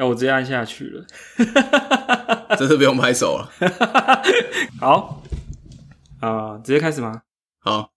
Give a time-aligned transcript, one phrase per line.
[0.00, 1.04] 那我直接按下去了。
[2.56, 3.50] 真是不用拍手了。
[4.80, 5.24] 好，
[6.20, 7.22] 啊、直接开始吗？
[7.58, 7.90] 好，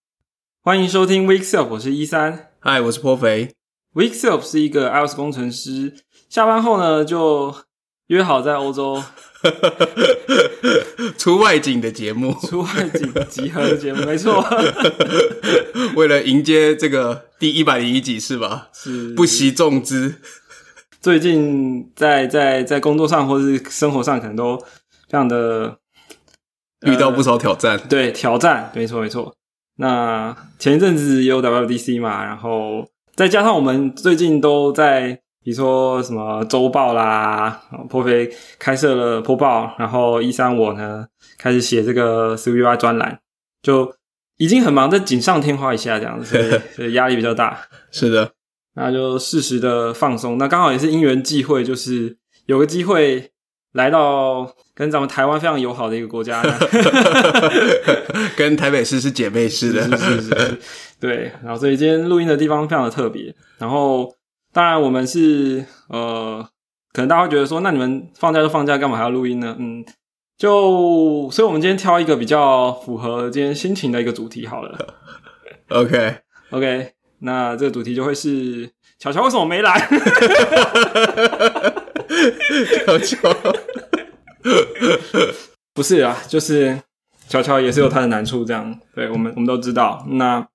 [0.64, 2.50] 欢迎收听 Week Self，我是一三。
[2.60, 3.54] 嗨，我是颇肥。
[3.94, 5.94] Week Self 是一个 iOS 工程师，
[6.28, 7.56] 下班后呢就
[8.08, 9.04] 约好在欧洲
[11.20, 14.44] 出外景的节目，出外景集合的节目，没错，
[15.96, 18.70] 为了迎接这个第一百零一集是吧？
[18.73, 20.16] 是不惜重资。
[21.02, 25.77] 最近在在在工作上或是生活上，可能都非常的
[26.86, 29.36] 遇到不少挑战，对挑战，没错没错。
[29.77, 41.08] 那前一阵子也有 WDC 嘛，然后再加上我们最近都在，比如说什么周报啦，破飞开设了破报，然后一三我呢
[41.40, 43.20] 开始写这个 C V I 专栏，
[43.63, 43.96] 就
[44.38, 47.58] 已经很忙，在锦上添花一下这样子，所以 压力比较大。
[47.91, 48.32] 是的，
[48.76, 50.38] 那就适时的放松。
[50.38, 53.32] 那刚好也是因缘际会，就是有个机会
[53.74, 56.41] 来到跟咱们台湾非常友好的一个国家，
[58.36, 60.60] 跟台北市是姐妹市的，是是是是，
[61.00, 61.32] 对。
[61.44, 63.34] 然后所以今天录音的地方非常的特别。
[63.58, 64.13] 然后
[64.53, 66.45] 当然我们是呃，
[66.94, 69.56] 可能大家会觉得说，那你们放假就放假，干嘛还要录音呢？
[69.59, 69.85] 嗯，
[70.38, 74.78] 就所以我们今天挑一个比较符合今天心情的一个主题好了。
[75.69, 76.91] OK，OK，
[77.22, 78.69] 那这个主题就会是
[79.00, 79.80] 巧巧为什么没来？
[82.86, 83.36] 巧巧，
[85.73, 86.78] 不是啊，就是
[87.28, 90.05] 乔乔也是有他的难处，这样对我们我们都知道。
[90.09, 90.45] 那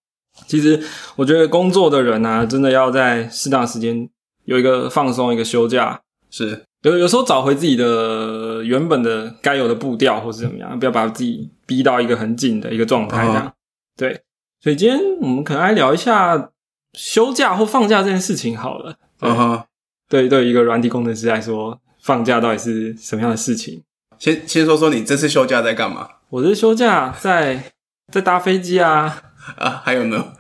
[0.47, 0.81] 其实
[1.17, 4.09] 我觉得工作的人啊，真的要在适当的时间
[4.45, 6.01] 有一个放松，一个休假。
[6.29, 13.53] 是有有时候找回自己的原本的该有的步调，或是怎么样，不要把自己逼到一个很紧的一个状态，这样、
[13.97, 14.21] 对。
[14.61, 16.51] 所以今天我们可能来聊一下
[16.97, 18.97] 休假或放假这件事情好了。
[19.21, 19.65] 对嗯哼。
[20.09, 23.83] 对，对一个软体工程师来说，放假到底是什么样的事情？
[24.19, 27.73] 先先说说你这次休假在干嘛我这休假在
[28.13, 29.23] 在搭飞机啊，
[29.59, 29.83] 啊？
[29.85, 30.33] 还有呢？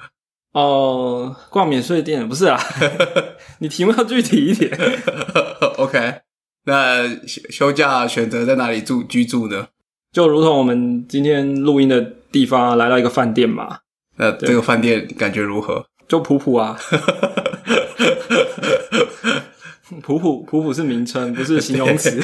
[0.52, 2.58] 哦、逛免税店不是啊？
[3.58, 4.70] 你题目要具体一点。
[5.76, 6.20] OK，
[6.64, 9.66] 那休休假选择在哪里住居住呢？
[10.12, 12.00] 就如同我们今天录音的
[12.32, 13.80] 地方、啊，来到一个饭店嘛，
[14.16, 15.86] 那这个饭店感觉如何？
[16.08, 16.78] 就普普啊。
[20.02, 22.20] 普普普普是名称，不是形容词。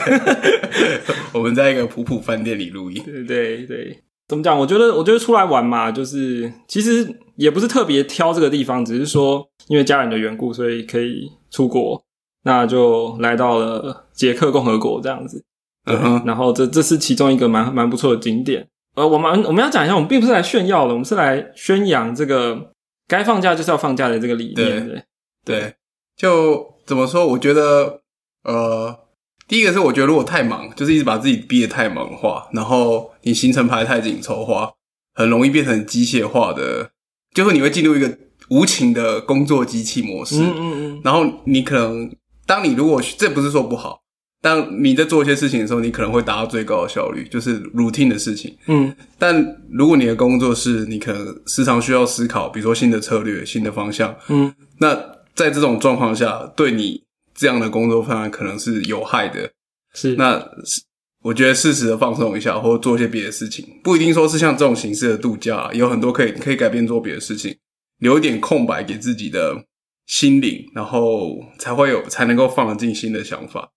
[1.32, 3.02] 我们在一个普普饭店里录音。
[3.04, 4.58] 对对对，怎么讲？
[4.58, 12.02] 我觉得，我觉得出来玩嘛，就是其实也不是特别挑这个地方，只是说因为家人的缘故，所以可以出国，
[12.44, 15.42] 那就来到了捷克共和国这样子。
[15.84, 18.66] 对嗯哼，然后这这是其中一个蛮蛮不错的景点。
[18.96, 22.72] 呃，我们我们要讲一下，我们并不是来炫耀的，我们是来宣扬这个
[23.12, 24.88] 该放假就是要放假的这个理念。
[24.88, 25.04] 对，
[25.44, 25.74] 对，
[26.16, 27.26] 就怎么说？
[27.26, 28.00] 我觉得，
[28.44, 28.98] 呃，
[29.46, 34.72] 第一个是我觉得如果太忙，就是一直把自己逼得太忙的话，然后你行程排得太紧凑的话，
[35.14, 36.90] 很容易变成机械化的，
[37.34, 38.18] 就是你会进入一个
[38.48, 40.36] 无情的工作机器模式。
[40.38, 40.62] 嗯嗯
[40.96, 42.10] 嗯，然后你可能，
[42.46, 44.01] 当你如果这不是说不好，
[44.42, 48.54] 当你在做一些事情的时候，你可能会达到最高的效率，就是 routine 的事情。
[48.66, 54.94] 嗯但如果你的工作是你可能时常需要思考，比如说新的策略、新的方向，嗯那
[55.34, 59.48] 在这种状况下，对你这样的工作方案可能是有害的。
[59.94, 60.82] 是那是
[61.22, 67.56] 我觉得适时的放松一下，或做一些别的事情，不一定说是像这种形式的度假，有很多可以可以改变做别的事情，
[68.00, 69.64] 留一点空白给自己的
[70.06, 73.70] 心灵，然后才会有才能够放得进新的想法。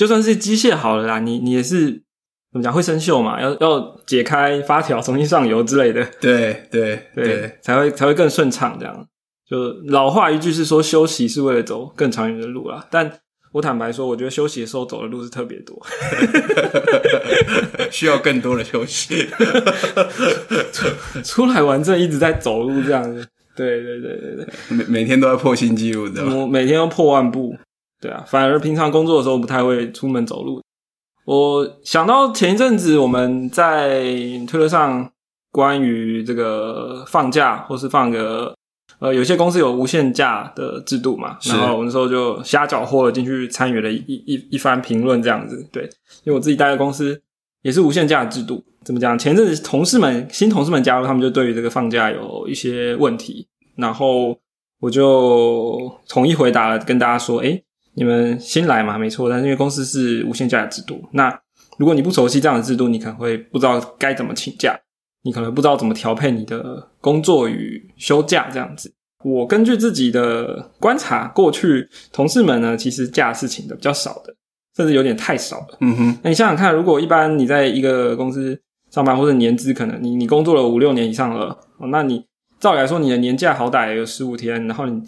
[0.00, 1.90] 就算是机械好了啦，你你也是
[2.50, 8.78] 怎么讲会生锈嘛，要要解开发条重新上油之类的， 对对对，对，才会才会更顺畅。
[8.80, 9.06] 这样
[9.46, 9.58] 就
[9.88, 12.86] 老话一句是说，休息是为了走更长远的路啦。
[12.90, 13.12] 但
[13.52, 15.78] 我坦白说，我觉得休息的时候走的路是特别多。
[17.92, 19.28] 需要更多的休息。
[21.22, 23.26] 出来玩真的一直在走路这样子。
[23.54, 26.36] 对对对对对，每每天都在破新纪录，知道吗？
[26.36, 27.54] 我每天都破万步。
[28.00, 30.62] 对啊，反而平常工作的时候不太会出门走路。
[31.26, 34.02] 我想到前一阵子我们在
[34.48, 35.10] 推特上
[35.52, 38.54] 关于这个放假或是放个
[38.98, 43.96] 呃，有些公司有无限假的制度嘛，然后我那时候就瞎搅和了进去参与了一
[44.26, 45.66] 一一番评论这样子。
[45.72, 45.84] 对，
[46.24, 47.18] 因为我自己待的公司
[47.62, 48.62] 也是无限假制度。
[48.82, 49.18] 怎么讲？
[49.18, 53.46] 前阵子同事们新同事们加入，他们就对于这个放假有一些问题，
[53.76, 54.36] 然后
[54.80, 57.62] 我就统一回答了，跟大家说：，诶，
[57.94, 61.30] 你们新来嘛，没错，但是因为公司是无限假的制度，那
[61.78, 64.78] 如果你不熟悉这样的制度，你可能会不知道该怎么请假，
[65.22, 68.92] 你可能不知道怎么调配你的工作与休假这样子。
[69.24, 74.34] 我根据自己的观察，过去同事们呢，其实假是请的比较少的。
[74.76, 75.78] 甚至有点太少了。
[75.80, 78.58] 嗯哼，那你想想看，如果一般你在一个公司
[78.88, 81.48] 上班，或者年资可能你你工作了五六年以上了，
[81.78, 82.24] 哦，那你
[82.60, 85.02] 照理来说你的年假好歹有十五天，然后你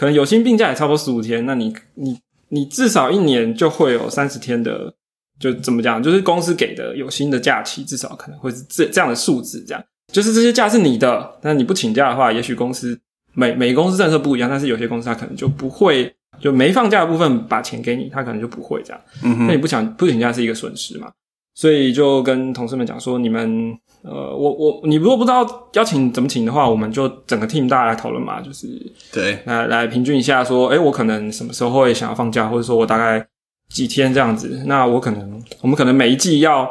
[0.00, 2.18] 可能有薪病假也差不多十五天，那你你
[2.48, 4.94] 你至少一年就会有三十天的，
[5.38, 12.98] 就怎么讲，就是公司给的有薪的假期，至少可能会是这这样的数字，这样就是这些假是你的，但你不请假的话，也许公司
[13.34, 16.10] 每每个公司政策不一样，但是有些公司它可能就不会。
[16.40, 19.02] 就没放假的部分把钱给你，他可能就不会这样。
[19.22, 21.12] 嗯哼，那你不想不请假是一个损失嘛？
[21.54, 28.66] 所以就跟同事们讲说，你们呃，我我你如果不知道邀请怎么请的话，我们就整个 team 大家来讨论嘛，就是
[29.12, 33.26] 对，来来平均一下，说，哎，我可能什么时候会想要放假，或者说我大概
[33.68, 34.62] 几天这样子。
[34.66, 36.70] 那我可能我们可能每一季要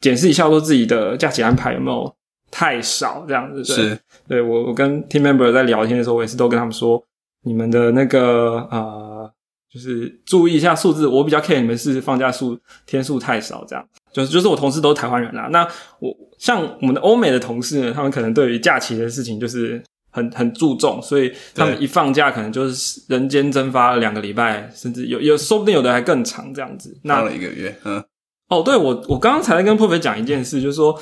[0.00, 2.14] 检视一下，说自己的假期安排有没有
[2.50, 3.64] 太少这样子。
[3.64, 3.98] 是，
[4.28, 7.02] 对我我跟 team member 在聊天的时候，我也是都跟他们说。
[7.44, 9.30] 你们的那个呃，
[9.72, 11.06] 就是注意一下数字。
[11.06, 13.88] 我比较 care 你们是放假数天数太少，这样。
[14.18, 15.48] 就是就是我同事都是台湾人啦。
[15.50, 15.66] 那
[16.00, 26.96] 我像我们的欧美的同事呢，他们可能对于假期的事情就是很很注重，所以他们一放假可能就是人间蒸发了两个礼拜，甚至有有说不定有的还更长这样子。
[27.04, 28.02] 放了一个月，嗯。
[28.48, 30.98] 哦，对我我刚刚才在跟破飞讲一件事，就是说，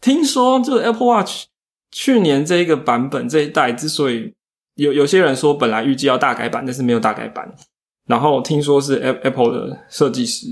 [0.00, 1.44] 听说就是 Apple Watch
[1.90, 4.32] 去年这一个版本这一代之所以。
[4.76, 7.52] 有有些人说本来预计要大改版，但是没有大改版。
[8.06, 10.46] 然后听说是 Apple 的设计师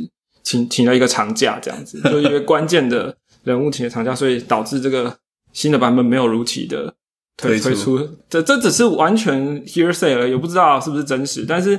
[0.48, 3.14] 请请了一个长假，这样子， 就因为关键的
[3.44, 5.14] 人物请了长假，所以导致这个
[5.52, 6.94] 新的版本没有如期的
[7.36, 7.98] 推推出。
[8.30, 11.44] 这这只是完全 hearsay 了，也，不知道是不是真实。
[11.46, 11.78] 但是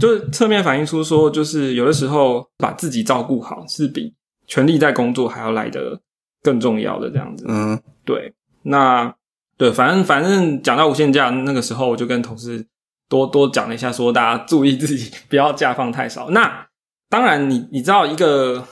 [0.00, 4.12] 就是侧面反映出说，就是有的时候把自己照顾好是比
[4.46, 6.00] 全力在工作还要来的
[6.42, 7.44] 更重要的这样子。
[7.48, 8.32] 嗯，对，
[8.62, 9.14] 那。
[9.58, 12.64] 对，反正反正讲到无限假那个时候，我就跟同事
[13.08, 16.30] 多多讲了一下，说大家注意自己不要假放太少。
[16.30, 16.64] 那
[17.08, 18.62] 当然，你你知道，一个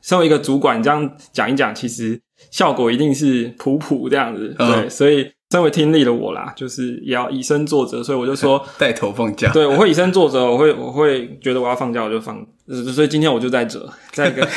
[0.00, 2.20] 身为一个主管这样讲一讲，其实
[2.50, 4.54] 效果一定是普普这样子。
[4.58, 9.50] 对，所以身为听力的我啦，就是也要以身作则，所以我就说 带头放假。
[9.52, 12.46] 对，我会以身作则，我会我会觉得我要放假，我就放。
[12.94, 14.48] 所以今天我就在这，在一个。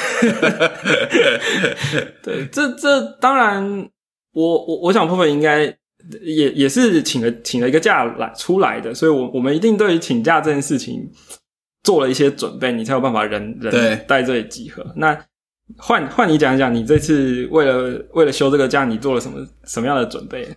[2.24, 3.89] 对，这这当然。
[4.36, 5.62] 我我我想部分应该
[6.22, 11.10] 也也是请了请了一个假来出来的，所以，我我们一定对于请假这件事情
[11.85, 14.85] 做了一些准备，你才有办法人人在这里集合。
[14.97, 15.17] 那
[15.77, 20.49] 换换你讲一讲，你这次为了为了休这个假，你做了什么什么样的准备？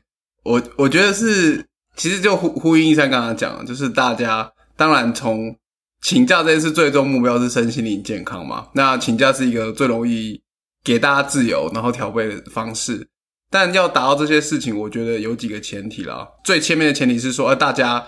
[0.42, 1.62] 我我觉得是，
[1.94, 5.54] 其实就呼呼应一下刚刚讲，就是大家当然从
[6.00, 8.66] 请假这件事最终目标是身心灵健康嘛。
[8.72, 10.40] 那请假是一个最容易
[10.82, 13.06] 给大家自由然后调配的方式。
[13.50, 16.28] 但要达到这些事情，我觉得有几个前提啦。
[16.44, 18.06] 最前面的前提是说，呃，大家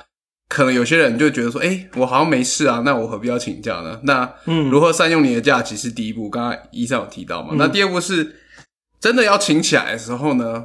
[0.51, 4.01] 可能有些人就觉得说，哎，我好像没事啊，那我何必要请假呢？
[4.03, 7.55] 那嗯，如何善用你的假期是第一步，刚刚医生有提到嘛？
[7.57, 8.35] 那第二步是
[9.01, 10.65] 真的要请起来的时候呢，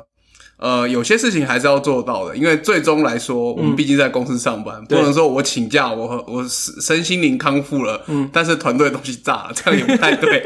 [0.58, 10.44] 呃，有些事情还是要做到的，因为最终来说，我们毕竟在公司上班，不能说我请假，我我身心灵康复了，嗯，但是团队东西炸了，这样也不太对。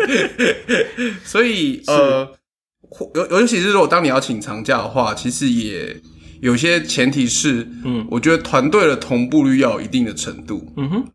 [1.23, 2.27] 所以呃。
[3.13, 5.95] 尤尤其是如果当你要请长假的话，其实也
[6.41, 11.05] 有些前提是，嗯，我觉得团队的同步率要有一定的程度，嗯哼。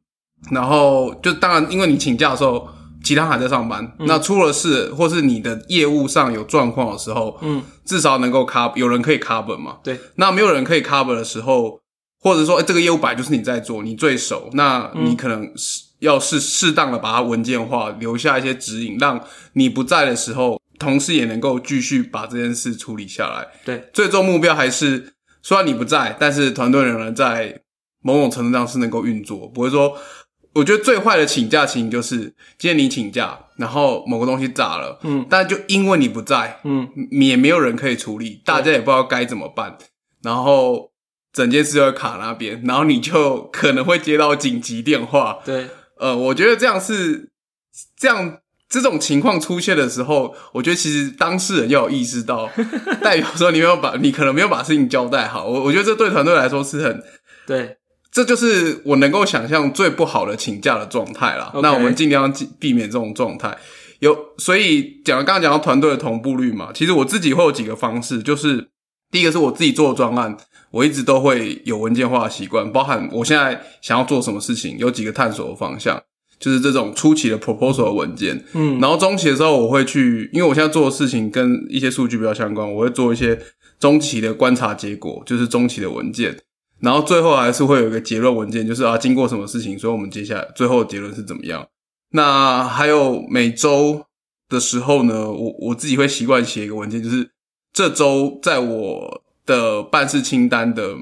[0.51, 2.69] 然后就当然，因为你请假的时候，
[3.03, 9.77] 其他还在上班，那出了事或是你的业务上有状况的时候，嗯，至少能够 cover，有人可以 cover 嘛？
[9.83, 9.99] 对。
[10.17, 11.81] 那没有人可以 cover 的时候，
[12.21, 19.19] 或者说这个业务本来就是你在做，你最熟，那你可能是要是适当的把它文件化，留下一些指引，让
[19.55, 20.61] 你不在的时候。
[20.79, 23.47] 同事也能够继续把这件事处理下来。
[23.65, 27.63] 对，最终目标还是虽然你不在，但是团队仍然在
[28.03, 29.47] 某种程度上是能够运作。
[29.49, 29.97] 不会说，
[30.55, 39.79] 我觉得最坏的请假情形就是，今天你请假，然后某个东西炸了，嗯，但就因为你不在，嗯，也没有人可以处理，大家也不知道该怎么办，
[40.23, 40.93] 然后
[41.33, 45.41] 整件事就会卡那边，然后你就可能会接到紧急电话。
[45.45, 47.31] 对，呃，我觉得这样是
[47.97, 48.39] 这样。
[48.81, 52.51] 这种情况出现的时候，我觉得其实当事人要有意识到，
[53.03, 55.47] 代表说你没有把你可能没有把事情交代好。
[55.47, 57.03] 我我觉得这对团队来说是很
[57.47, 57.77] 对，
[58.11, 61.53] 这就是我能够想象最不好的请假的状态了。
[61.63, 63.57] 那我们尽量避免这种状态。
[64.01, 68.69] 有所以讲刚刚讲到团队的同步率嘛，其实我自己会有几个方式，就是
[69.11, 70.37] 第一个是我自己做的专案，
[70.71, 76.03] 我一直都会有文件化的习惯，包含我现在想要做什么事情，有几个探索的方向。
[76.45, 83.41] 就是这种初期的 proposal 的文件，嗯，然后中期的时候我会去，因为我现在做的事情跟一些数据比较相关，我会做一些
[83.81, 86.39] 中期的观察结果，就是中期的文件，
[86.81, 91.67] 然后最后还是会有一个结论文件，就是啊经过什么事情，所以我们接下来最后的结论是怎么样。
[92.11, 94.05] 那还有每周
[94.51, 97.31] 的时候呢，我我自己会习惯写一个文件，就是
[97.73, 100.95] 这周在我的办事清单的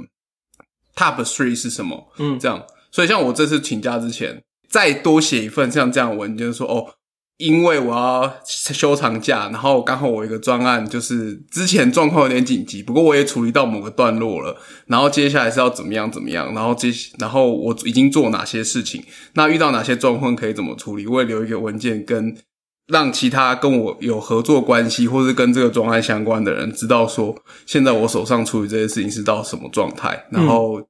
[0.95, 2.13] top three 是什么？
[2.19, 2.63] 嗯这样。
[2.93, 6.95] 所以像我这次请假之前，再多写一份像这样的文件，说哦，
[7.37, 22.37] 因为我要休长假，然后刚好我一个专案，就是之前状况有点紧急，不过我也处理到某个段落了，然后接下来是要怎么样怎么样，然后接然后我已经做哪些事情，那遇到哪些状况可以怎么处理，我也留一个文件跟。
[22.89, 30.83] 让其他跟我有合作关系，或是跟这个专案相关的人知道说，现在我手上处理这些事情是到什么状态，然后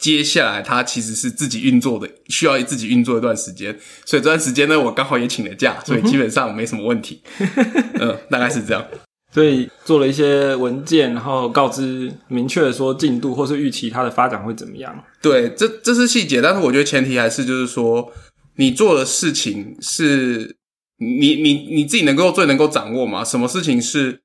[0.00, 7.20] 接下来他其实是自己运作的，需要自己运作一段时间，所以这段时间呢，我刚好也请了假，所以基本上没什么问题。
[8.00, 8.84] 嗯，大概是这样。
[9.32, 15.04] 所以做了一些文件，然后告知明确的说进度或是预期它的发展会怎么样。
[15.22, 18.10] 对，这这是细节，但是我觉得前提还是就是说，
[18.56, 20.56] 你做的事情是
[20.98, 23.22] 你你你自己能够最能够掌握嘛？
[23.24, 24.20] 什么事情是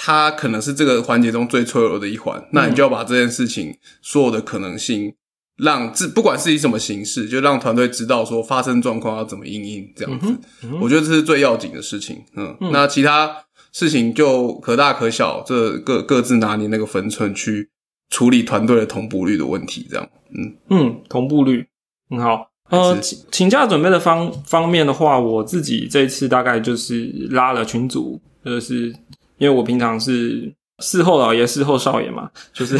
[0.00, 5.12] 它可能是这个环节中最脆弱的一环，那你就要把这件事情所有的可能性，
[5.56, 10.32] 让自不管是以什么形式，就让团队知道说发生状况要怎么应应，这样子，
[10.80, 12.22] 我觉得这是最要紧的事情。
[12.36, 17.68] 嗯，那其他事情就可大可小，这各各自拿捏那个分寸去
[18.08, 20.08] 处理团队的同步率的问题，这样。
[20.30, 21.66] 嗯嗯，同步率
[22.08, 22.52] 很好。
[22.70, 28.94] 呃，请请假准备的方方面的话，我自己这一次大概就是拉了群组，就是
[29.38, 32.78] 因为我平常是事后老爷，事后少爷嘛，就是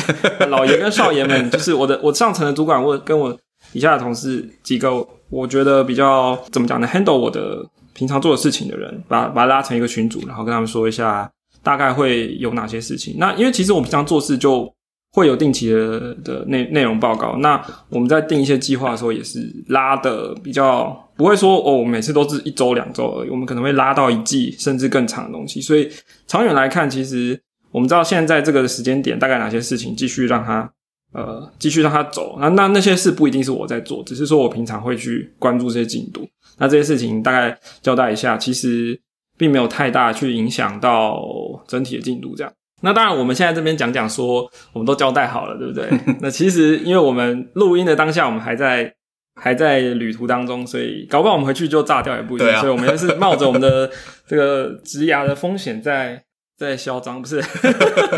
[0.49, 3.37] 老爷跟少爷们， 就是我的我上层的主管，我跟我
[3.73, 11.31] 底下的同事几个，我觉得比较怎么讲呢？handle 我的平常做的事情的人，把把他拉成一个群组，然后跟他们说一下
[11.63, 13.17] 大概会有哪些事情。
[13.19, 14.73] 那因为其实我平常做事就。
[15.13, 17.37] 会有定期的的内内容报告。
[17.39, 23.31] 那我们在定一些计划的时候，也是拉的比较不会说哦，每次都是一周两周而已。
[23.31, 25.61] 我们可能会拉到一季甚至更长的东西。
[25.61, 25.89] 所以
[26.27, 30.71] 长远来看，其实我们知道现在这个时间点大概哪些事情继续让它
[31.13, 32.37] 呃继续让它走。
[32.39, 36.29] 那那那些事不一定是我在做，只是说我平常会去关注这些进度。
[36.59, 39.01] 那这些事情大概交代一下，其实
[39.37, 41.23] 并没有太大去影响到
[41.67, 42.53] 整体的进度，这样。
[42.81, 45.89] 那当然，我们现在这边讲讲说，我们都交代好了，对不对？
[46.23, 48.95] 那其实，因为我们录音的当下，我们还在
[49.35, 52.49] 还在旅途当中，所以搞不好我们回去就炸掉也不一定。
[52.49, 53.91] 啊、所以我们也是冒着我们的
[54.27, 56.23] 这个职涯的风险，在
[56.57, 57.43] 在嚣张，不是？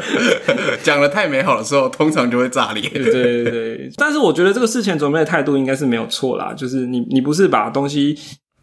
[0.82, 2.88] 讲的太美好的时候，通常就会炸裂。
[2.88, 3.90] 对对对。
[3.96, 8.16] 但是我觉得这个事前准备的态度应该是没有错啦，就是你你不是把东西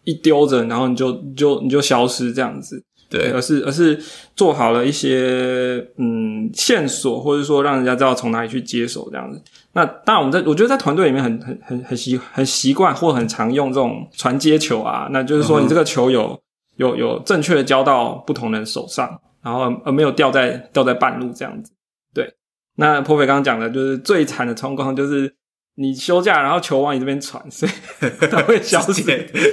[0.04, 2.84] 一丢着，然后你就就你就消失这样子。
[3.10, 3.98] 对，而是而是
[4.36, 9.42] 做好了一些嗯线索，或者说让人家知道从哪里去接手这样子。
[9.74, 16.38] 那当然，我们在我觉得在团队里面很很很很习很习惯或很常用这种传接球啊，那就是说你这个球有
[16.76, 21.72] 有有正确的交到不同人手上，然后而没有掉在掉在半路这样子。
[22.14, 22.34] 对，
[22.76, 25.34] 那破飞刚刚讲的就是最惨的状况就是。
[25.80, 27.72] 你休假，然后球往你这边传，所以
[28.32, 29.04] 它会消失，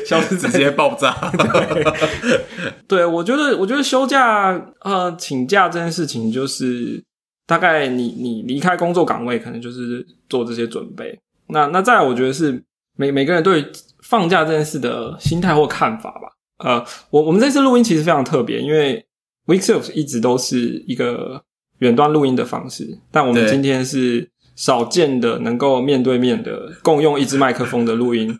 [0.07, 1.14] 消失直接爆炸。
[2.88, 7.04] 对，对我觉得，我觉得休假呃请假这件事情，就是
[7.47, 11.21] 大概你你离开工作岗位，可能就是做这些准备。
[11.49, 12.64] 那那再来，我觉得是
[12.97, 13.71] 每每个人对
[14.02, 16.33] 放假这件事的心态或看法吧。
[16.64, 19.04] 呃，我我们这次录音其实非常特别，因为
[19.47, 21.45] Weekself 一直都是一个
[21.81, 24.31] 远端录音的方式，但我们今天是。
[24.56, 28.38] 少见的能够面对面的共用一支麦克风的录音，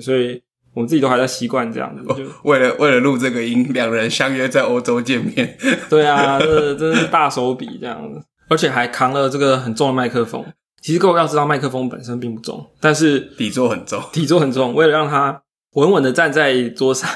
[0.00, 0.42] 所以
[0.74, 2.04] 我们自己都还在习惯这样子。
[2.14, 5.56] 就为了为了录这个音，两人相约在欧洲见面。
[5.88, 10.44] 对啊，这真是大手笔这样子，而且还扛了这个很重的麦克风。
[10.82, 14.74] 其实各位要知道，麦克风本身并不重，但是底座很重，底座很重。
[14.74, 15.42] 为了让它
[15.72, 17.08] 稳稳的站在桌上，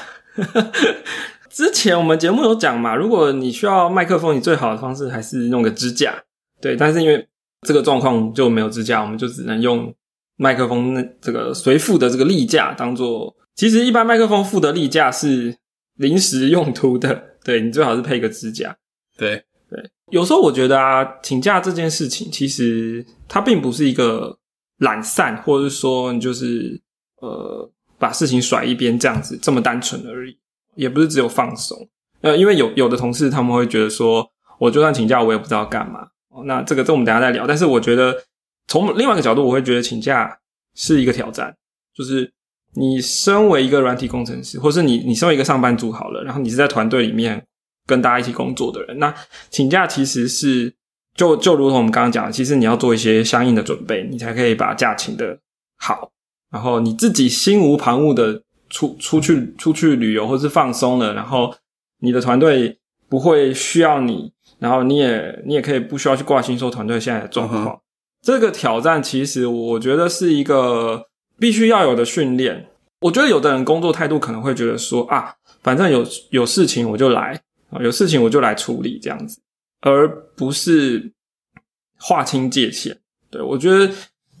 [1.51, 6.15] 之前我们节目有讲嘛，如果你需要麦克风，你最好的方式还是弄个支架。
[6.59, 7.27] 对，但是因为
[7.67, 9.93] 这个状况就没有支架，我们就只能用
[10.37, 13.35] 麦克风那这个随附的这个立架当做。
[13.55, 15.57] 其实一般麦克风附的立架是
[15.95, 18.77] 临时用途的，对你最好是配个支架。
[19.17, 24.39] 对对，有时候我觉得啊，请假这件事情其实它并不是一个
[24.77, 26.81] 懒散，或者是说你就是
[27.21, 30.37] 呃把事情甩一边这样子这么单纯而已，
[30.75, 31.77] 也不是只有放松。
[32.21, 34.25] 呃，因为有有的同事他们会觉得说，
[34.57, 36.07] 我就算请假，我也不知道干嘛。
[36.45, 38.15] 那这个这我们等下再聊，但是我觉得
[38.67, 40.37] 从另外一个角度，我会觉得请假
[40.75, 41.55] 是一个挑战。
[41.95, 42.31] 就是
[42.75, 47.45] 你身为一个软体工程师，或是你你身为一个上班族好了，然后你是在团队里面
[47.85, 49.13] 跟大家一起工作的人，那
[49.49, 50.73] 请假其实是
[51.15, 55.37] 就就如同我们刚刚讲的，其实你要做一些相应的准备，你才可以把假请的
[55.77, 56.09] 好，
[56.51, 61.53] 然后你自己心无旁骛的出出去出去旅游或是放松了，然后
[61.99, 62.79] 你的团队
[63.09, 67.65] 不会需要你，然后你也你也可以不需要去挂心说团队现在的状况。
[67.65, 67.79] 嗯
[68.21, 71.05] 这个挑战其实我觉得是一个
[71.39, 72.67] 必须要有的训练。
[72.99, 79.39] 我觉得有的人工作态度可能会觉得说啊，反正有有事情我就来啊，有事情我就来处理这样子，
[79.79, 81.13] 而不是
[81.97, 82.97] 划清界限。
[83.31, 83.89] 对我觉得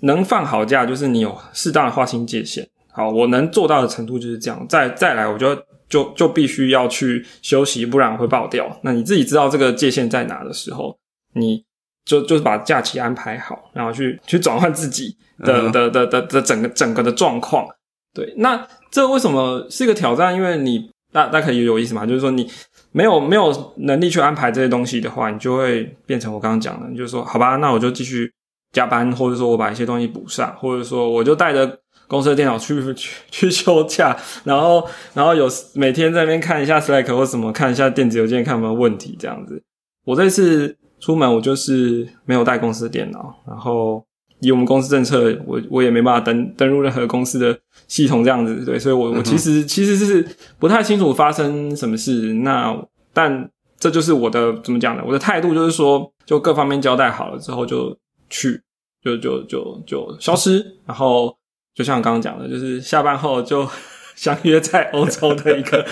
[0.01, 2.67] 能放好假，就是你有适当的划清界限。
[2.91, 4.67] 好，我能做到的程度就是这样。
[4.67, 5.55] 再再来，我就
[5.89, 8.79] 就就必须要去休息，不然会爆掉。
[8.83, 10.95] 那你自己知道这个界限在哪的时候，
[11.33, 11.63] 你
[12.05, 17.67] 就就是把假期安排好，然后去去转换自己的、嗯的的的的整个整个的状况。
[18.13, 20.33] 对，那这为什么是一个挑战？
[20.33, 22.49] 因为你大大家可以有意思嘛，就是说你
[22.91, 28.31] 没有没有能力去安排这些东西的话，你就会变成我刚刚讲的，你就说好吧，那我就继续
[28.71, 39.61] 加班，或者说我把一些东西补上，或者说我就带着公司的电脑去去去休假，然后 然后有每天在那边看一下 Slack 或什么，看一下电子邮件，看有没有问题这样子。
[40.05, 44.03] 我这次出门我就是没有带公司的电脑，然后
[44.41, 52.33] 以我们公司政策，我我也没办法登登入任何公司的系统这样子，对，所以我我其实、其实是不太清楚发生什么事。
[52.33, 52.75] 那
[53.13, 55.03] 但这就是我的怎么讲呢？
[55.05, 57.95] 我的态度就是说，就各方面交代好了之后就
[58.29, 58.59] 去，
[59.03, 61.37] 就就就就消失，然后
[61.75, 63.67] 就像刚刚讲的，就是下班后就
[64.15, 65.85] 相约在欧洲的一个，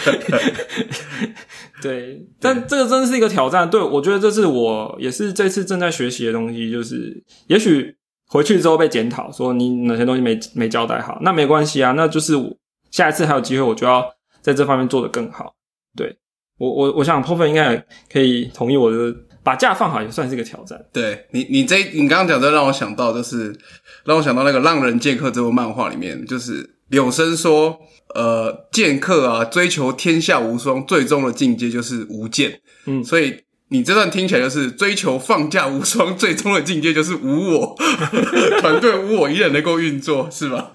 [1.82, 3.70] 对，但这个真的是一个挑战。
[3.70, 7.96] 对我觉得这是我也是这次正在学习的东西，就是也许
[8.28, 12.54] 回去之后被检讨，说你哪些东西没没交代好，那没关系啊，那就是我
[12.92, 14.06] 下一次还有机会，我就要
[14.42, 15.54] 在这方面做得更好。
[15.96, 16.18] 对
[16.58, 19.16] 我我我想 p o f 应该也可以同意我的，
[19.48, 20.78] 把假放好也算是一个挑战。
[20.92, 23.58] 对你，你这你刚刚讲的让我想到，就是
[24.04, 27.80] 让我想到那个《浪人剑客》这部漫画里面，就是柳生说，
[28.14, 32.60] 呃，剑客啊，追求天下无双，最终的境界就是无剑。
[32.88, 37.76] 嗯所以你这段听起来就是追求放假无双，最终的境界就是无我，
[38.62, 40.72] 团队无我依然能够运作，是吧？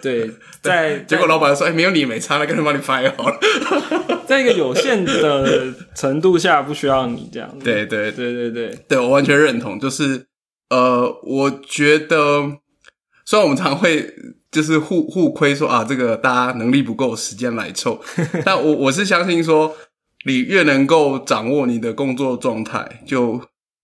[0.00, 0.30] 对，
[0.62, 3.38] 在结果老板说：“哎、没有你没差了，干脆帮你拍好了。
[4.26, 7.64] 在一个有限的程度下，不需要你这样子。
[7.64, 9.78] 对”对对对对，对，我完全认同。
[9.78, 10.24] 就是
[10.70, 12.50] 呃，我觉得
[13.26, 14.14] 虽然我们常会
[14.50, 18.00] 就是互互亏说啊，这个大家能力不够，时间来凑，
[18.46, 19.76] 但我我是相信说，
[20.24, 23.40] 你越能够掌握你的工作状态，就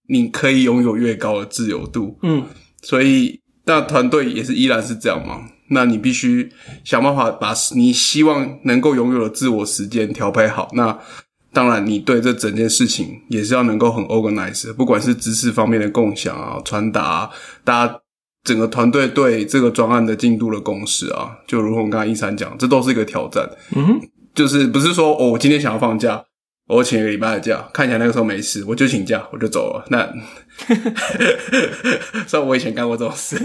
[0.08, 2.18] 你可以拥有越高的自由度。
[2.22, 2.44] 嗯，
[2.82, 5.40] 所以那团队也是依然是这样嘛？
[5.68, 6.48] 那你必须
[6.84, 10.70] 想办法把你希望能够拥有的自我时间调配好。
[10.74, 10.96] 那
[11.52, 17.30] 当然，你对这整件事情也是要能够很 organize，不管是知识方面的共享啊、传达、啊，
[17.64, 18.00] 大家
[18.44, 23.48] 整个团队对这个专案的进度的共识啊，就如同刚才一三讲，这都是一个挑战。
[23.74, 24.00] 嗯哼，
[24.36, 26.22] 就是不是说哦，我今天想要放假，
[26.68, 29.84] 我请一个礼拜的假，看起来那个时候没事，我就请假，我就走了。
[29.88, 30.06] 那
[32.28, 33.36] 虽然我以前干过这种事，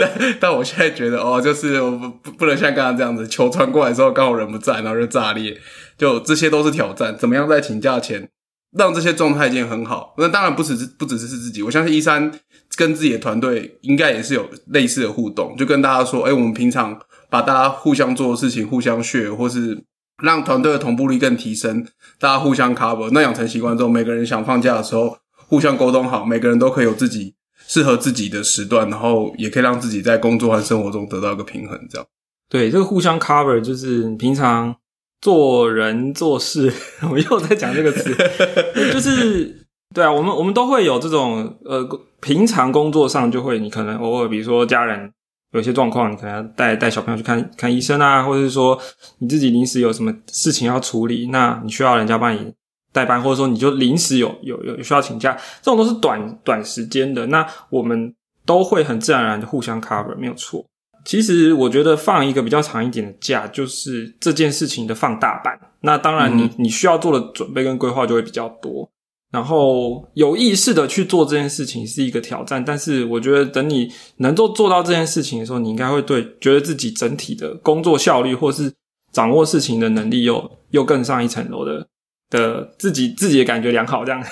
[0.00, 5.56] 但但我现在觉得哦，就是我不不不能像刚刚这样子，球传过来的时候刚好人不在，然后就炸裂，
[5.96, 7.16] 就这些都是挑战。
[7.16, 8.28] 怎么样在请假前
[8.76, 10.14] 让这些状态已经很好？
[10.18, 12.30] 那当然不只是不只是自己，我相信一三
[12.76, 16.98] 跟自己的团队应该也是有类似的互动，就跟大家说，哎、我们平常
[17.28, 19.84] 把大家互相做的事情互相 share，或是
[20.22, 21.86] 让团队的同步率更提升，
[22.18, 23.10] 大家互相 cover。
[23.10, 25.16] 那养成习惯之后，每个人想放假的时候
[25.48, 27.34] 互相沟通好，每个人都可以有自己
[27.66, 31.78] 适合自己的时段，然后也可以让自己在工作和生活中得到一个平衡。
[31.90, 32.06] 这样，
[32.48, 34.74] 对，这个互相 cover 就是平常
[35.20, 36.72] 做人做事，
[37.10, 38.14] 我又在讲这个词，
[38.92, 41.86] 就是对啊，我们我们都会有这种呃，
[42.20, 45.10] 平常工作上就会，你可能偶尔比如说家人
[45.56, 48.78] 有些状况，你可能要带带小朋友去看看医生啊，或者是说
[49.18, 52.52] 你自己临时有什么事情要处理，那你需要人家帮你
[52.92, 58.14] 代班，或者说你就临时有有有需要请假，这种都是短短时间的，那我们
[58.44, 60.64] 都会很自然而然的互相 cover，没有错。
[61.04, 65.58] 其实我觉得放一个比较长一点的假，就是这件事情的放大版。
[65.80, 68.90] 那当然你，你、你需要做的准备跟规划就会比较多。
[69.32, 78.72] 然后有意识的去做这件事情是一个挑战，但是我觉得等你能够做到这件事情的时候，你应该会对觉得自己整体的工作效率或是
[79.12, 81.86] 掌握事情的能力又 又更上一层楼的
[82.30, 84.22] 的自己自己的感觉良好，这样。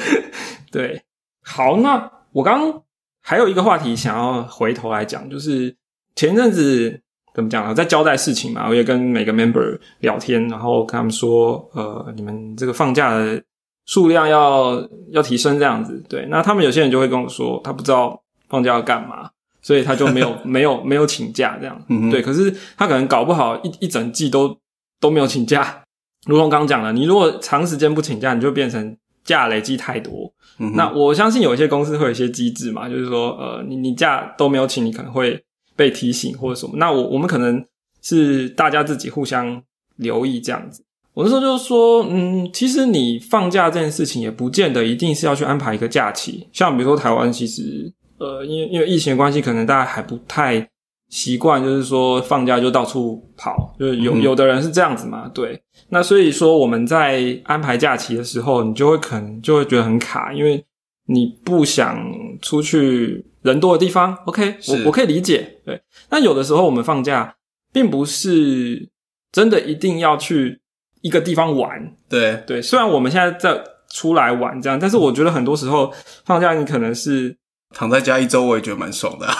[0.70, 1.02] 对，
[1.42, 2.82] 好，那我刚
[3.22, 5.74] 还有一个话题想要回头来讲，就是
[6.14, 7.00] 前阵子
[7.34, 13.42] 怎么讲啊，在交代事情嘛，我也跟每个 member 聊天，然后跟他们说，呃，你们这个放假的
[13.86, 16.02] 数量要要提升这样子。
[16.08, 19.30] 对，那他们有些人就会跟我说，他不知道放假要干嘛，
[19.62, 21.80] 所以他就没有 没有没有请假这样。
[21.88, 24.56] 嗯哼对，可是他可能搞不好一一整季都
[25.00, 25.82] 都没有请假。
[26.26, 30.32] 如同刚刚讲了，你如果长时间不请假，你就变成假累积太多。
[30.58, 35.40] 嗯那我相信有一些公司会有一些机制嘛，就是说，呃，你你假都没有请，你可能会
[35.76, 36.72] 被提醒或者什么。
[36.76, 37.64] 那我我们可能
[38.02, 39.62] 是大家自己互相
[39.96, 40.82] 留意这样子。
[41.16, 46.46] 我那时候就是说，嗯，其实你放假这件事情也不见得一定是要去安排一个假期。
[46.52, 50.68] 像比如说台湾，其实呃，因为因为疫情的关系，可能大家还不太
[51.08, 55.58] 习惯，就是说放假就到处跑，就是有嗯有的人是这样子嘛，对。
[55.88, 60.62] 那所以说我们在安排假期的时候，你就会可能就会觉得很卡，因为
[61.06, 61.98] 你不想
[62.42, 64.14] 出去人多的地方。
[64.26, 65.80] OK，我我可以理解，对。
[66.10, 67.36] 那有的时候我们放假，
[67.72, 68.90] 并不是
[69.32, 70.60] 真的一定要去
[71.06, 71.70] 一个地方玩，
[72.08, 72.60] 对，对。
[72.60, 73.62] 虽然我们现在在
[73.94, 75.92] 出来玩这样，但是我觉得很多时候
[76.24, 77.36] 放假你可能是
[77.72, 79.34] 躺在家一周，我也觉得蛮爽的、 啊。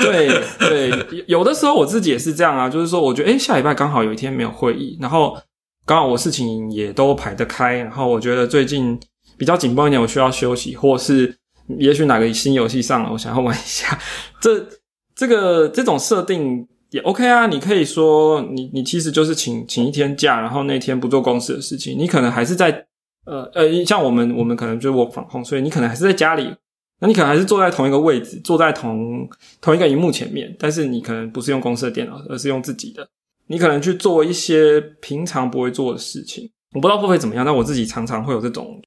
[0.00, 5.40] 对 对，有的时候我自己也是这样啊，就是说，我觉得诶下礼拜刚好有一天没有会议，然后
[5.86, 8.98] 刚好我事情也都排得开，然后我觉得最近
[9.38, 11.32] 比较紧绷一点，我需要休息，或是
[11.78, 13.96] 也许哪个新游戏上了，我想要玩一下，
[14.40, 14.66] 这
[15.14, 17.46] 这个这种设定也 OK 啊。
[17.48, 22.86] 你可以说你你其实就是请请一天假，然后那天不做公司的事情，你可能还是在
[23.26, 26.54] 呃呃，像我们我们可能就我防控，所以你可能还是在家里。
[27.00, 29.28] 那你可能还是坐在同一个位置，坐在同
[29.60, 33.04] 同一个荧幕前面，但是你可能不是用公司的电脑，而是用自己的。
[33.48, 36.48] 你可能去做一些平常不会做的事情。
[36.74, 38.80] 我不知道会不会怎么样，但我自己常常会有这种，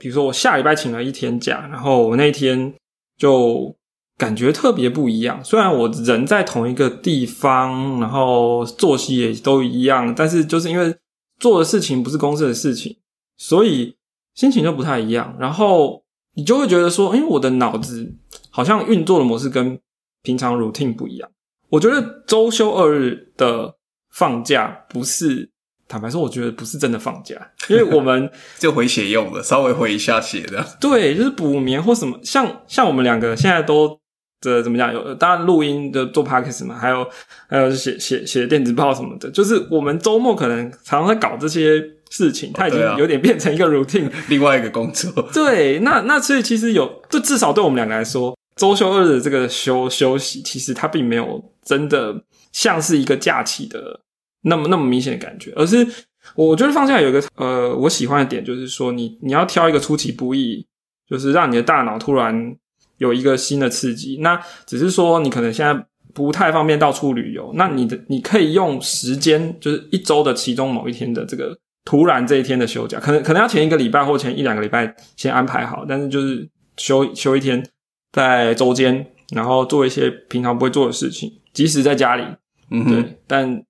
[0.00, 2.74] 比如说我下礼拜请了一天假，然后我那一天
[3.16, 3.72] 就
[4.18, 5.42] 感觉特别不一样。
[5.42, 10.94] 虽然我人在同一个地方，然后作息也都一样，但是就是因为
[11.38, 12.96] 做的事情不是公司的事情，
[13.36, 13.96] 所以
[14.34, 15.36] 心情就不太一样。
[15.38, 16.02] 然后
[16.34, 18.14] 你就会觉得说，哎，我的脑子
[18.50, 19.78] 好像运作的模式跟
[20.22, 21.28] 平常 routine 不一样。
[21.68, 23.74] 我觉得周休二日的
[24.10, 25.50] 放假不是，
[25.88, 27.34] 坦白说，我觉得不是真的放假，
[27.68, 30.64] 因为我们 就回血用的，稍微回一下血的。
[30.80, 33.98] 对就是补眠或什么，像像我们两个现在都
[34.42, 34.92] 这怎么讲？
[34.92, 37.08] 有当然录音的做 podcast 嘛，还有
[37.48, 44.10] 还有写写写电子报什么的，就是我们周末可能常常在搞这些事情，它已经有点变成一个 routine。
[44.28, 54.00] 另外一个工作，对，那那所以其实有，就至少对我们两个来说，周休二日的这个休休息，其实它并没有真的像是一个假期的
[54.42, 55.86] 那么那么明显的感觉，而是
[56.34, 60.66] 我觉得放假有一个呃我喜欢的点，就是说你你要挑一个出其不意，
[61.08, 62.56] 就是让你的大脑突然
[63.02, 64.18] 有一个新的刺激。
[64.20, 77.66] 那只是说你可能现在不太方便到处旅游，那你的你可以用时间，就是一周的其中某一天的这个突然这一天的休假，可能可能要前一个礼拜或前一两个礼拜先安排好，但是就是休休一天
[78.12, 82.24] 在周间，然后做一些平常不会做的事情，即使在家里，
[82.70, 83.64] 嗯哼，对，但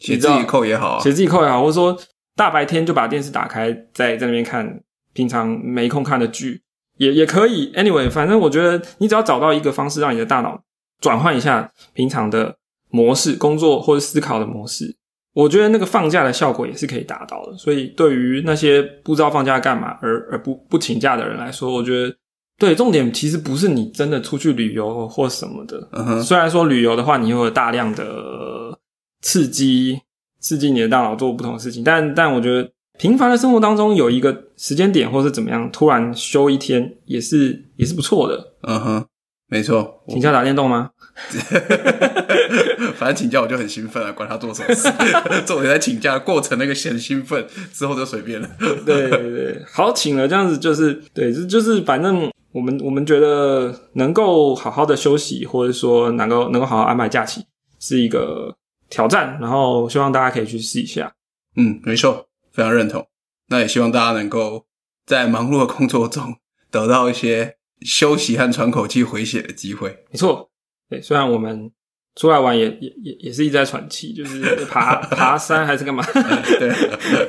[0.00, 1.10] 写自己扣也好啊写。
[1.10, 1.98] 自己扣也好，或者说
[2.36, 4.80] 大白天就把电视打开，在在那边看
[5.12, 6.62] 平常没空看的剧，
[6.98, 7.72] 也也可以。
[7.72, 10.62] Anyway，反正我觉得你只要找到一个方式，让你的大脑
[11.00, 12.54] 转换一下平常的
[12.90, 14.94] 模式，工作或者思考的模式，
[15.32, 17.56] 我觉得那个放假的效果也是可以达到的。
[17.56, 22.14] 所以对于那些不知道放假干嘛而而不不请假的人来说，我觉得。
[22.60, 28.76] 对，重点其实不是你真的出去旅游或什么的，嗯哼，虽然说旅游的话，你会有大量的
[29.22, 30.00] 刺激，
[30.40, 38.54] 刺激你的大脑做不同的事情，但但我觉得平凡的生活当中有一个时间点，或是怎么样，突然休一天，也是也是不错的。
[38.62, 39.06] 嗯哼，
[39.46, 40.02] 没错。
[40.08, 40.90] 请假打电动吗？
[42.96, 44.88] 反正请假我就很兴奋啊，管他做什么事，
[45.46, 48.48] 重点在请假的过程那个很兴奋，之后就随便了。
[48.84, 57.42] 对对对，好，请了，这样子就是对，就就是反正我们我们觉得能够好好的休息，或者说能够能够好好安排假期，
[57.78, 58.54] 是一个
[58.90, 61.12] 挑战，然后希望大家可以去试一下。
[61.56, 62.27] 嗯，没错，
[62.58, 63.06] 非常认同。
[63.48, 64.66] 那也希望大家能够
[65.06, 66.34] 在忙碌的工作中
[66.70, 70.04] 得到一些休息和喘口气、回血的机会。
[70.10, 70.50] 没错，
[70.90, 71.70] 对，虽然我们
[72.16, 76.04] 出来玩也也也也是一直在喘气，就是爬 爬山还是干嘛。
[76.12, 76.70] 对，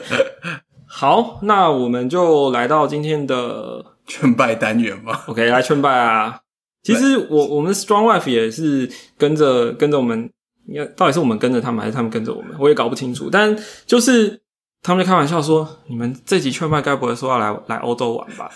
[0.88, 5.26] 好，那我们就来到今天的劝败单元吧。
[5.28, 6.42] OK 来劝败啊。
[6.82, 10.32] 其实我我们 Strong Life 也是跟着跟着我们，
[10.68, 13.30] 应该到底是我们跟着他们还是他们跟着我们，我也搞不清楚。
[13.30, 14.42] 但就是
[14.82, 18.50] 他们就开玩笑说，你们这集劝败该不会说要来来欧洲玩吧？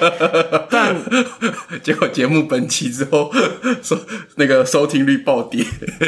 [0.70, 0.94] 但
[1.82, 3.30] 结果节目本期之后，
[3.82, 3.96] 收
[4.36, 5.64] 那个收听率暴跌。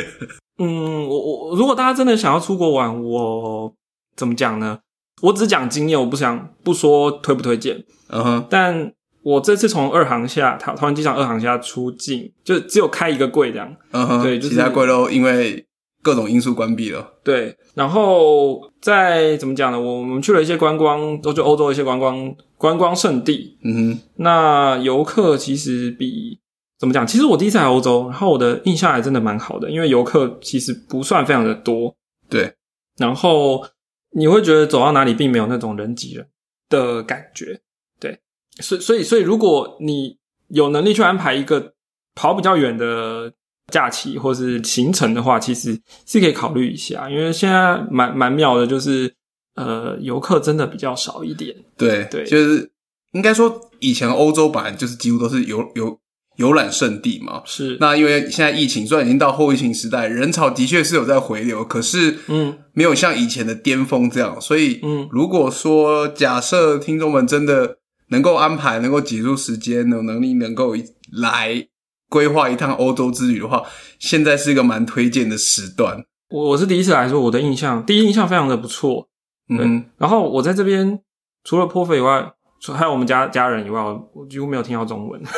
[0.60, 3.72] 嗯，我我如果大家真的想要出国玩，我
[4.16, 4.78] 怎么讲呢？
[5.22, 7.82] 我只讲经验，我不想不说推不推荐。
[8.10, 13.74] 嗯哼，但我这次从二航下桃桃园机场二航下出境，就只有开一个柜这样。
[13.92, 15.64] 嗯哼，对就是其他柜都因为
[16.02, 17.14] 各种因素关闭了。
[17.24, 19.80] 对，然后再怎么讲呢？
[19.80, 23.58] 我们去了一些观光，都就欧洲一些观光观光胜地。
[23.64, 26.38] 嗯哼，那游客其实比
[26.78, 27.06] 怎么讲？
[27.06, 31.94] 其实我第一次来欧洲，然后我的印象还真的蛮好的，因为游客其实不算非常的多。
[32.30, 32.54] 对，
[32.96, 33.66] 然后
[34.12, 36.26] 你会觉得走到哪里并没有那种人挤人
[36.68, 37.60] 的感觉，
[37.98, 38.20] 对，
[38.60, 41.74] 所以所以所以如果你有能力去安排一个
[42.14, 43.32] 跑比较远的
[43.72, 49.14] 假期或是行程的话，其实是可以考虑一下，因为现在蛮蛮妙的，就是
[49.54, 52.70] 呃游客真的比较少一点，对，对就是
[53.12, 55.98] 应该说，以前欧洲版就是几乎都是游游
[56.36, 57.42] 游览胜地嘛。
[57.44, 64.40] 是那因为现在疫情虽然已经到后疫情时代，人潮的确是有在回流，可是嗯没有像以前的巅峰这样。
[64.40, 67.78] 所以，嗯如果说假设听众们真的
[68.08, 70.74] 能够安排、能够挤出时间、有能力能够
[71.12, 71.66] 来
[72.08, 73.62] 规划一趟欧洲之旅的话，
[73.98, 76.04] 现在是一个蛮推荐的时段。
[76.30, 79.08] 我我是第一次来说，我的印象第一印象非常的不错，
[79.48, 81.00] 嗯然后我在这边
[81.44, 85.22] 除了破费以外，除还有我们家家人以外，我我几乎没有听到中文。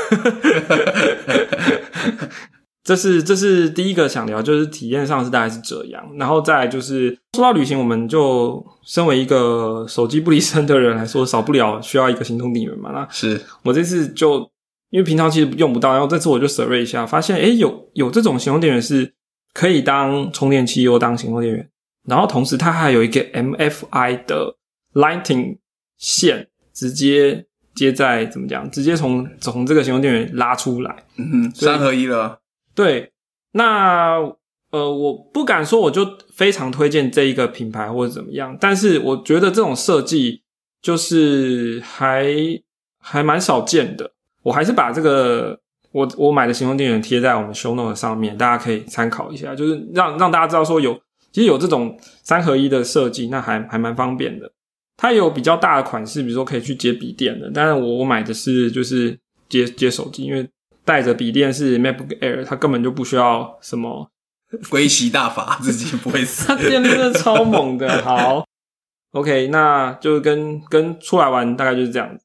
[2.83, 12.91] 这是这是第一个想聊，就是体验上是大概是这样，然后再来就是说到旅行，我们就身为一个手机不离身的人来说，少不了需要一个行动电源嘛。
[12.91, 14.51] 那是我这次就
[14.91, 19.15] 因为平常其实用不到，然后这次我就 survey 一下，发现诶有有这种行动电源是
[19.55, 21.71] 可以当充电器又当行动电源，
[22.09, 24.57] 然后同时它还有一个 MFI 的
[24.95, 25.59] Lightning
[25.97, 28.71] 线，直接接在怎么讲？
[28.71, 31.05] 直接从从这个行动电源拉出来。
[31.17, 32.41] 嗯哼，三合一了。
[32.75, 33.13] 对，
[33.53, 34.19] 那
[34.71, 40.43] 呃，我不敢说我就非常推荐这一个品牌或者怎么样，但是我觉得这种设计
[40.81, 42.35] 就是还
[43.01, 44.13] 还蛮少见的。
[44.43, 45.59] 我还是把这个
[45.93, 50.95] 我我买的行动电源贴在我们 show note 上面，大家可以参考一下，就是让让大家知道说有
[51.33, 54.51] 其实有这种三合一的设计，那还还蛮方便的。
[54.97, 60.47] 它有比较大的款式，比如说可以去接笔电的，但是我我买的是就是接接手机，因为
[60.85, 64.11] 带着笔电是 MacBook Air，它根本就不需要什么，
[64.69, 66.55] 归习大法，自己不会死 它。
[66.57, 68.03] 电力真的超猛的。
[68.03, 68.45] 好
[69.13, 72.25] ，OK，那就跟跟出来玩大概就是这样子。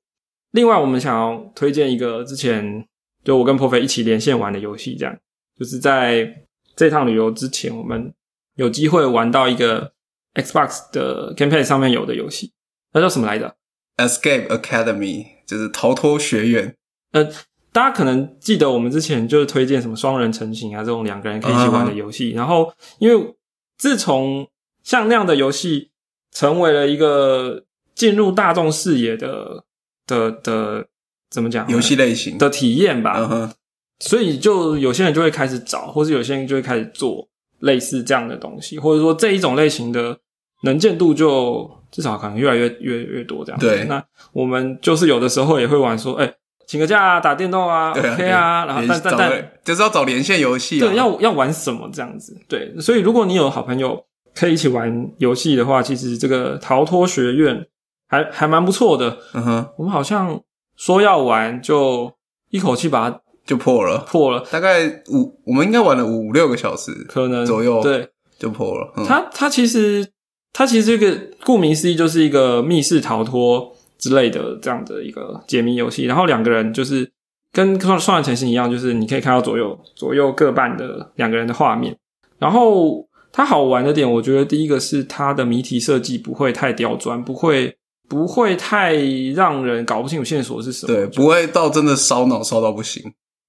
[0.55, 2.87] 另外，我们想要推荐一个之前
[3.25, 5.13] 就我跟破飞一起连线玩的游戏，这样
[5.59, 6.43] 就是在
[6.77, 8.13] 这趟旅游之前，我们
[8.55, 9.91] 有机会玩到一个
[10.33, 12.53] Xbox 的 Gamepad 上面有的游戏，
[12.93, 13.53] 那叫什么来着
[13.97, 16.73] ？Escape Academy 就是逃脱学院。
[17.11, 17.25] 呃，
[17.73, 23.35] 大家可能记得我们之前就是推荐什么双人成行啊这种两个人可以一起玩的游戏，然后因为
[23.77, 24.47] 自从
[24.83, 25.91] 像那样的游戏
[26.31, 29.65] 成为了一个进入大众视野的
[30.07, 30.85] 的的
[31.29, 33.51] 怎么讲游戏类型的体验吧，嗯哼，
[33.99, 37.27] 所以就有些人就会开始找，或是有些人就会开始做
[37.59, 40.17] 类似这样的东西，或者说这一种类型的
[40.63, 43.59] 能见度就至少可能越来越越越多这样。
[43.59, 46.33] 对那我们就是有的时候也会玩说，哎、
[46.67, 50.87] 请个假啊，打电动啊，OK 啊，然后但但但就是要找连线游戏啊。
[50.87, 52.37] 对要要玩什么这样子？
[52.47, 57.65] 对，所以如果你有好朋友可以一起玩游戏的话，其实这个逃脱学院
[58.07, 59.17] 还还蛮不错的。
[59.33, 60.41] 嗯哼，我们好像
[60.75, 62.11] 说要玩，就
[62.49, 68.09] 一口气把它就破了，破了，大概五，我们应该玩了五六个小时可能左右，，对。
[68.37, 68.91] 就破了。
[68.97, 70.05] 嗯、它它其实
[70.51, 77.09] 它其实这个顾名思义就是一个密室逃脱之类的这样的一个解谜游戏，然后两个人就是
[77.53, 81.97] 跟双双人成行一样，就是你可以看到左右左右各半的两个人的画面。
[82.37, 88.93] 然后它好玩的点，我觉得第一个是它的谜题设计不会太刁钻，不会不会太
[89.35, 90.93] 让人搞不清楚线索是什么。
[90.93, 93.03] 对，不会到真的烧脑烧到不行。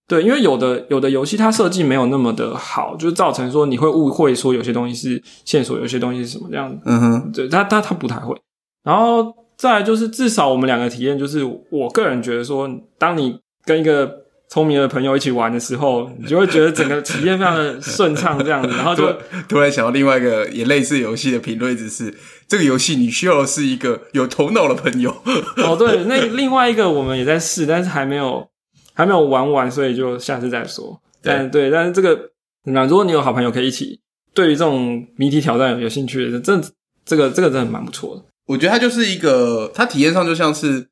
[0.08, 6.80] 对，因为有的有的游戏它设计没有那么的好，就是造成说你会误会说有些东西是线索，有些东西是什么这样子。
[6.84, 8.36] 嗯哼，对他他他不太会。
[8.84, 18.74] 然后再来就是，至少我们两个体验就是，我个人觉得说，当你跟一个聪明的朋友一起玩的时候，你就会觉得整个体验非常的顺畅，这样子。
[18.76, 19.06] 然后就
[19.48, 22.14] 突突然想到另外一个也类似游戏的评论，只是
[22.46, 25.10] 这个游戏你需要的是一个有头脑的朋友。
[25.58, 28.48] 哦，对，那另外一个我们也在试，但是还没有
[28.94, 31.00] 还没有玩完，所以就下次再说。
[31.22, 32.30] 但对，但是这个
[32.64, 34.00] 那如果你有好朋友可以一起，
[34.32, 36.60] 对于这种谜题挑战有有兴趣的，这
[37.04, 38.22] 这个这个真的蛮不错的。
[38.46, 40.86] 我觉得它就是一个，它体验上就像是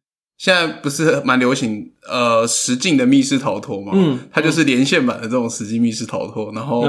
[0.45, 6.85] 现在不是蛮流行呃实境的密室逃脱嘛，嗯它就是连线版的这种实境密室逃脱，然后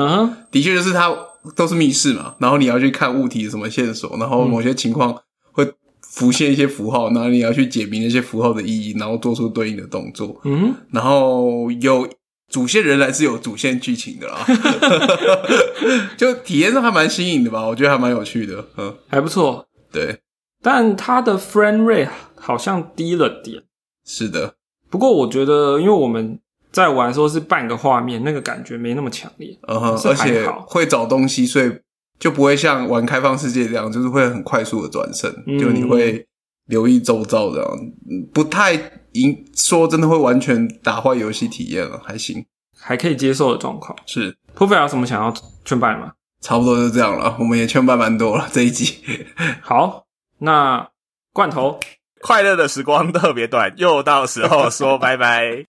[0.52, 1.10] 的确就是它
[1.56, 5.16] 都是密室嘛，然后你要去看物体什么线索，然后某些情况
[5.54, 5.66] 会
[6.02, 10.38] 浮现一些符号，然后你要去解明那些符号的意义，然后做出对应的动作。
[10.44, 12.06] 嗯，然后有
[12.52, 14.46] 主线仍然是有主线剧情的啦，
[16.18, 18.68] 就体验上还蛮新颖的吧，我觉得还蛮有趣的。
[18.76, 20.20] 嗯，还不错，对，
[20.62, 23.64] 但它的 frame rate 好像低了点。
[24.06, 24.56] 是的，
[24.90, 26.40] 不过我觉得，因为我们
[26.72, 29.58] 在玩的时候是半个画面，那个感觉没那么强烈。
[29.68, 31.72] 嗯哼，而且会找东西，所以
[32.20, 36.26] 就不会像玩开放世界这样，就是会很快速的转身，嗯就你会
[36.68, 37.68] 留意周遭这样，
[38.10, 38.74] 嗯不太
[39.14, 42.46] 影说真的会完全打坏游戏体验了，还行，
[42.78, 43.98] 还可以接受的状况。
[44.06, 46.14] 是 o f i 有什么想要劝败吗？
[46.42, 47.36] 差不多就这样了。
[47.40, 48.98] 我们也劝败蛮多了这一集，
[49.62, 50.06] 好，
[50.40, 50.88] 那
[51.34, 51.80] 罐头，
[52.26, 55.64] 快乐的时光特别短，又到时候说拜拜。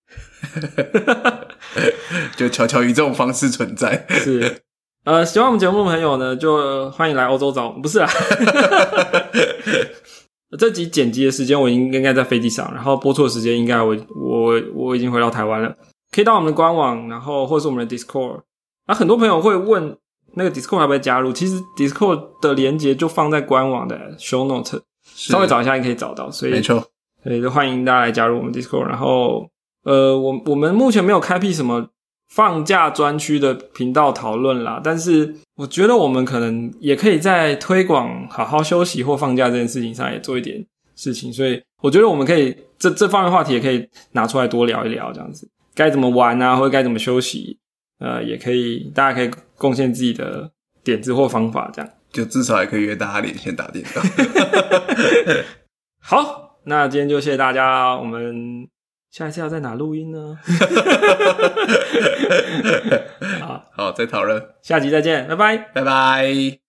[2.35, 4.07] 就悄悄以这种方式存在。
[4.09, 4.63] 是
[5.05, 7.83] 呃，喜欢我们节目的朋友呢，就欢迎来欧洲找我们。
[7.83, 8.09] 不是啊，
[10.59, 15.77] 这集剪辑的时间我应应该在飞机上，然后播出的时间应该我我我已经回到台湾了。
[16.11, 18.41] 可以到我们的官网，然后或是我们的 Discord。
[18.87, 19.95] 啊，很多朋友会问
[20.37, 21.35] 那个 Discord 要不要加入？
[21.35, 24.83] 其实 Discord 的连接就放在官网的 Show Note，是
[25.17, 26.31] 稍微找一下也可以找到。
[26.31, 26.87] 所以没错，
[27.23, 28.85] 所以就欢迎大家来加入我们 Discord。
[28.85, 29.49] 然后，
[29.85, 31.89] 呃，我我们目前没有开辟什么
[32.29, 41.33] 放假专区的频道讨论啦，但是我觉得我们可能也可以在推广好好休息或放假这件事情上也做一点事情。
[41.33, 47.59] 所以我觉得我们可以这这方面话题也可以拿出来多聊一聊，这样子该怎么玩啊，或者该怎么休息，
[48.01, 50.51] 呃，也可以大家可以贡献自己的
[50.83, 51.91] 点子或方法，这样。
[52.17, 54.01] 就至少也可以约大家连线打电话。
[56.01, 58.67] 好，那今天就谢谢大家，我们
[59.11, 60.39] 下一次要在哪录音呢？
[63.41, 65.59] 好，好，再讨论，下集再见，拜拜。
[65.75, 66.66] 拜拜。